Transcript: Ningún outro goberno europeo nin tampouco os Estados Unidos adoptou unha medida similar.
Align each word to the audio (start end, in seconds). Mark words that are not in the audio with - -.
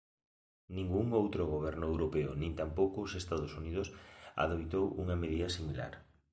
Ningún 0.77 1.05
outro 1.21 1.51
goberno 1.53 1.85
europeo 1.93 2.31
nin 2.41 2.51
tampouco 2.61 2.97
os 3.05 3.13
Estados 3.21 3.51
Unidos 3.61 3.87
adoptou 4.43 4.85
unha 5.03 5.15
medida 5.23 5.47
similar. 5.57 5.93